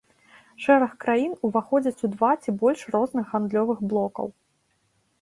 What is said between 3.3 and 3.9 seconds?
гандлёвых